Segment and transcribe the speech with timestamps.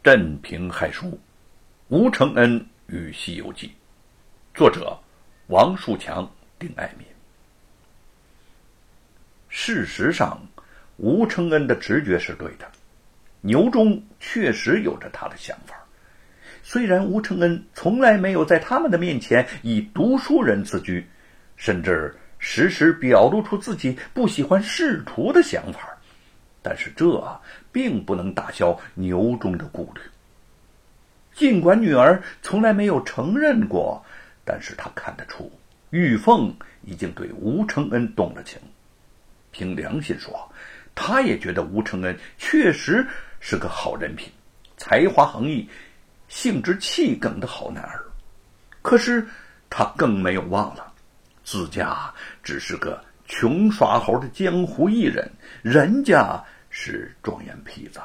[0.00, 1.18] 镇平害书，
[1.88, 3.66] 吴承恩与《西游记》，
[4.56, 4.96] 作者
[5.48, 7.04] 王树强、丁爱民。
[9.48, 10.40] 事实上，
[10.98, 12.70] 吴承恩的直觉是对的，
[13.40, 15.74] 牛忠确实有着他的想法。
[16.62, 21.04] 虽然吴承恩从来没有在他们的面前以读书人自居，
[21.56, 25.97] 甚至时时表露出自己不喜欢仕途的想法。
[26.62, 27.40] 但是这
[27.72, 30.00] 并不能打消牛忠的顾虑。
[31.34, 34.04] 尽管女儿从来没有承认过，
[34.44, 35.50] 但是他看得出
[35.90, 36.52] 玉凤
[36.82, 38.58] 已经对吴承恩动了情。
[39.50, 40.50] 凭良心说，
[40.94, 43.06] 他也觉得吴承恩确实
[43.40, 44.30] 是个好人品，
[44.76, 45.68] 才华横溢、
[46.28, 48.04] 性直气耿的好男儿。
[48.82, 49.26] 可是
[49.70, 50.92] 他更没有忘了，
[51.44, 55.30] 自家只是个穷耍猴的江湖艺人，
[55.62, 56.42] 人家。
[56.70, 57.98] 是状元坯子，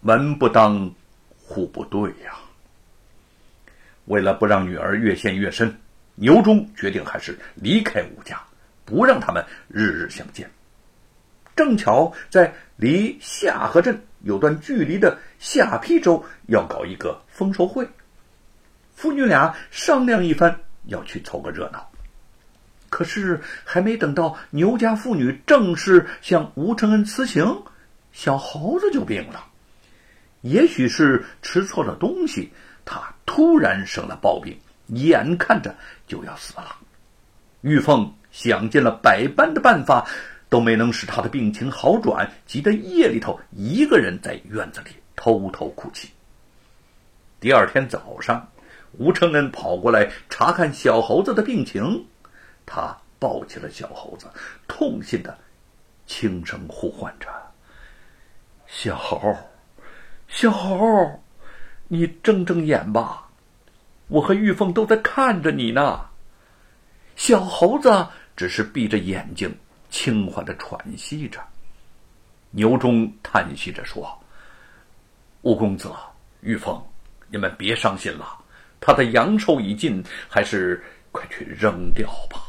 [0.00, 0.94] 门不当
[1.36, 2.38] 户不对呀。
[4.04, 5.80] 为了不让女儿越陷越深，
[6.14, 8.40] 牛忠决定还是离开吴家，
[8.84, 10.48] 不让他们日日相见。
[11.56, 17.84] 正巧在离下河镇有段距离的下邳州要搞一个丰收会，
[18.94, 21.90] 父女俩商量一番，要去凑个热闹。
[22.92, 27.62] 可是还没等到牛家妇女正式向吴承恩辞行。
[28.12, 29.46] 小猴子就病了，
[30.42, 32.52] 也许是吃错了东西，
[32.84, 34.54] 他突然生了暴病，
[34.88, 35.74] 眼看着
[36.06, 36.76] 就要死了。
[37.62, 40.06] 玉凤想尽了百般的办法，
[40.50, 46.10] 都没能使他的病情好转，急得夜里头一个人在院子里偷偷哭泣。
[47.40, 48.46] 第二天早上，
[48.98, 52.04] 吴承恩跑过来查看小猴子的病情，
[52.66, 54.26] 他抱起了小猴子，
[54.66, 55.38] 痛心的
[56.06, 57.28] 轻声呼唤着。
[58.66, 59.36] 小猴，
[60.28, 61.22] 小猴，
[61.88, 63.28] 你睁睁眼吧，
[64.08, 66.00] 我和玉凤都在看着你呢。
[67.16, 69.54] 小猴子只是闭着眼睛，
[69.90, 71.38] 轻缓的喘息着。
[72.50, 74.18] 牛忠叹息着说
[75.42, 75.90] ：“吴公子，
[76.40, 76.82] 玉凤，
[77.28, 78.38] 你们别伤心了，
[78.80, 82.40] 他的阳寿已尽，还是快去扔掉吧。”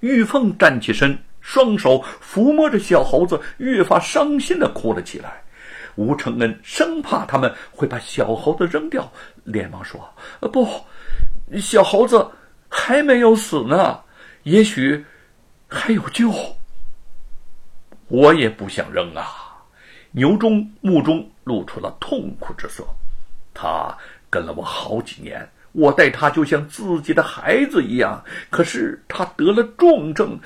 [0.00, 1.18] 玉凤站起身。
[1.42, 5.42] 双手抚摸着小猴子，越发伤心的哭了起来。
[5.96, 9.10] 吴承恩生怕他们会把小猴子扔掉，
[9.44, 10.06] 连忙说
[10.52, 10.68] ：“不，
[11.58, 12.30] 小猴子
[12.68, 13.98] 还没有死呢，
[14.42, 15.02] 也许
[15.66, 16.30] 还有救。”
[18.08, 19.24] 我也不想扔啊。
[20.10, 22.84] 牛中目中露出了痛苦之色。
[23.54, 23.96] 他
[24.28, 28.22] 跟了我好几年，我待他就像自己的孩子一样。
[28.50, 30.38] 可是他得了重症。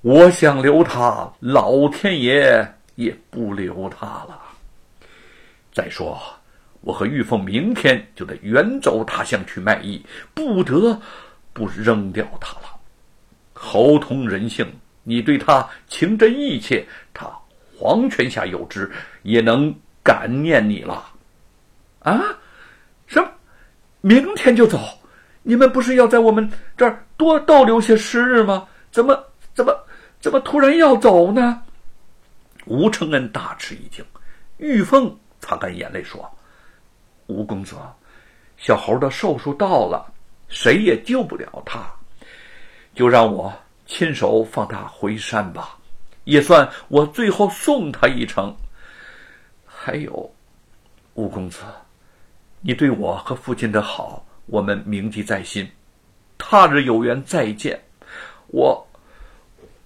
[0.00, 4.38] 我想留他，老天爷也不留他了。
[5.72, 6.20] 再说，
[6.82, 10.04] 我和玉凤明天就得远走他乡去卖艺，
[10.34, 11.00] 不得
[11.54, 12.66] 不扔掉他了。
[13.54, 14.70] 猴通人性，
[15.04, 17.26] 你对他情真意切，他
[17.74, 18.90] 黄泉下有知，
[19.22, 21.02] 也能感念你了。
[22.00, 22.20] 啊？
[24.04, 24.78] 明天就走？
[25.42, 28.68] 你们不是要在我们这儿多逗留些时日吗？
[28.92, 29.18] 怎么？
[29.54, 29.74] 怎么？
[30.20, 31.62] 怎么突然要走呢？
[32.66, 34.04] 吴承恩大吃一惊。
[34.58, 36.30] 玉凤擦干眼泪说
[37.28, 37.76] ：“吴公子，
[38.58, 40.12] 小猴的寿数到了，
[40.48, 41.82] 谁也救不了他，
[42.94, 43.50] 就让我
[43.86, 45.78] 亲手放他回山吧，
[46.24, 48.54] 也算我最后送他一程。
[49.64, 50.30] 还有，
[51.14, 51.62] 吴公子，
[52.66, 55.70] 你对我和父亲的好，我们铭记在心。
[56.38, 57.78] 他日有缘再见，
[58.46, 58.86] 我。”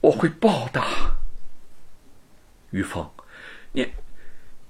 [0.01, 0.87] 我会报答。
[2.71, 3.11] 玉凤，
[3.73, 3.85] 你，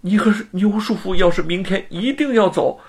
[0.01, 2.81] 你和牛叔父要是明天一定要走，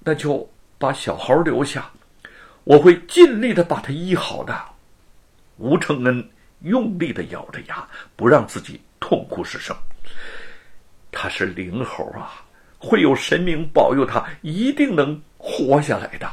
[0.00, 1.90] 那就把小猴留下，
[2.64, 4.58] 我会尽力的把他医好的。
[5.58, 6.30] 吴承恩
[6.60, 9.76] 用力的咬着牙，不让自己痛哭失声。
[11.10, 12.42] 他是灵猴啊，
[12.82, 16.28] 会有神明保佑他，一定能活下来的。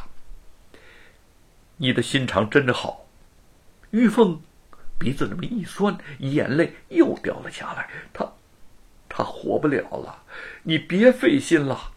[1.78, 3.06] 你的心肠真好，
[3.92, 4.42] 玉凤。
[4.98, 7.88] 鼻子那么一酸，眼泪又掉了下来。
[8.12, 8.30] 他，
[9.08, 10.24] 他活不了了，
[10.64, 11.94] 你别费心了。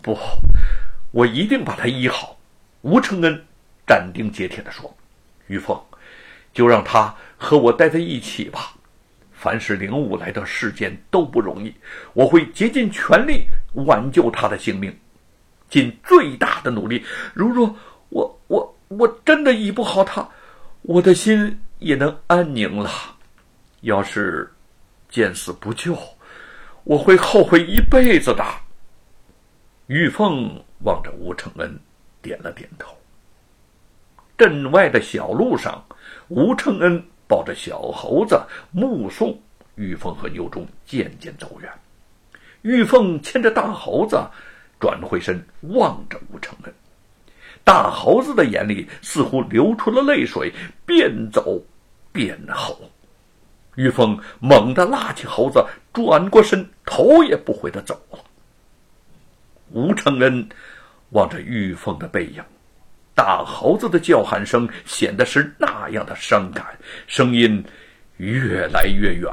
[0.00, 0.16] 不，
[1.10, 2.38] 我一定把他医好。
[2.80, 3.44] 吴承恩
[3.86, 4.96] 斩钉截铁地说
[5.48, 5.78] ：“玉凤，
[6.54, 8.76] 就让他和我待在一起吧。
[9.34, 11.74] 凡是灵武来的世间都不容易，
[12.14, 14.96] 我会竭尽全力挽救他的性命，
[15.68, 17.04] 尽最大的努力。
[17.34, 17.74] 如若
[18.08, 20.28] 我我我真的医不好他，
[20.82, 22.88] 我的心。”也能安宁了。
[23.80, 24.48] 要是
[25.08, 25.98] 见死不救，
[26.84, 28.44] 我会后悔一辈子的。
[29.88, 31.76] 玉凤望着吴承恩，
[32.22, 32.96] 点了点头。
[34.38, 35.84] 镇外的小路上，
[36.28, 38.40] 吴承恩抱着小猴子，
[38.70, 39.36] 目送
[39.74, 41.68] 玉凤和牛忠渐渐走远。
[42.62, 44.20] 玉凤牵着大猴子，
[44.80, 46.72] 转回身望着吴承恩。
[47.64, 50.52] 大猴子的眼里似乎流出了泪水，
[50.84, 51.60] 边走
[52.12, 52.90] 边吼。
[53.76, 58.18] 玉凤猛地拉起猴子，转过身，头也不回的走了。
[59.70, 60.46] 吴承恩
[61.10, 62.42] 望着玉凤的背影，
[63.14, 66.66] 大猴子的叫喊声显得是那样的伤感，
[67.06, 67.64] 声音
[68.18, 69.32] 越来越远。